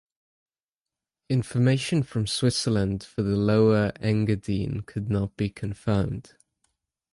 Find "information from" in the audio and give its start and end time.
1.29-2.25